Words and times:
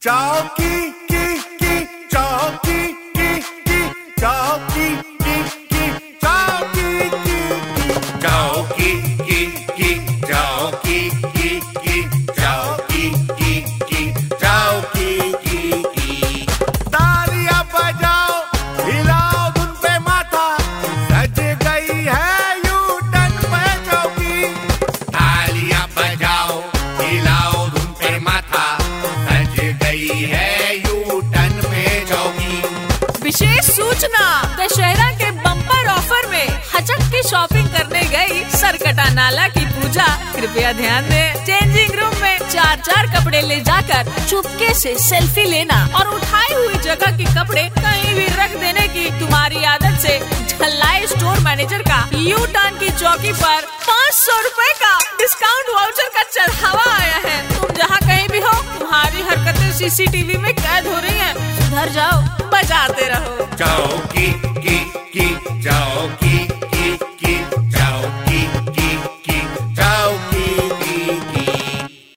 Jockey, 0.00 0.94
geek, 1.08 1.58
geek, 1.58 1.88
jockey, 2.08 2.94
geek, 3.14 3.44
geek, 3.64 3.92
jockey, 4.16 5.02
geek, 5.18 5.50
geek, 5.68 6.20
jockey, 8.20 9.02
geek, 9.26 9.66
geek, 9.76 10.02
jockey, 10.28 11.10
geek, 11.34 11.64
geek, 11.82 12.10
jockey. 12.36 12.77
सूचना, 33.68 34.26
दशहरा 34.58 35.10
के 35.18 35.30
bumper 35.38 35.88
offer 35.88 36.26
में 36.30 36.46
हचक 36.74 37.02
की 37.12 37.22
shopping 37.28 37.68
करने 37.68 38.02
गई 38.08 38.44
सरकटा 38.50 39.08
नाला 39.14 39.46
की 39.48 39.64
पूजा। 39.66 40.06
कृपया 40.34 40.72
ध्यान 40.72 41.08
दें 41.08 41.44
चेंजिंग 41.46 41.98
रूम 42.00 42.14
में 42.22 42.38
चार 42.48 42.76
चार 42.80 43.06
कपड़े 43.14 43.40
ले 43.42 43.60
जाकर 43.60 44.12
चुपके 44.28 44.72
से 44.74 44.94
सेल्फी 44.98 45.44
लेना 45.44 45.78
और 45.98 46.14
उठाई 46.14 46.54
हुई 46.54 46.78
जगह 46.84 47.16
के 47.18 47.24
कपड़े 47.34 47.68
कहीं 47.78 48.14
भी 48.14 48.26
रख 48.36 48.56
देने 48.60 48.86
की 48.88 49.10
तुम्हारी 49.20 49.64
आदत 49.74 49.98
से 50.02 50.18
झल्लाए 50.48 51.06
स्टोर 51.06 51.38
मैनेजर 51.40 51.82
का 51.90 52.00
यू 52.14 52.38
टर्न 52.46 52.78
की 52.78 52.90
चौकी 52.98 53.32
पर 53.32 53.60
पाँच 53.86 54.14
सौ 54.14 54.40
रूपए 54.42 54.72
का 54.82 54.96
डिस्काउंट 55.18 55.74
वाउचर 55.76 56.08
का 56.16 56.22
चढ़ावा 56.32 56.92
आया 56.94 57.16
है। 57.26 57.36
तुम 57.50 57.76
जहाँ 57.76 57.98
कहीं 58.00 58.28
भी 58.28 58.38
हो, 58.38 58.52
तुम्हारी 58.78 59.22
हरकतें 59.28 59.72
सीसीटीवी 59.78 60.36
में 60.36 60.52
कैद 60.54 60.86
हो 60.86 60.98
रही 60.98 61.07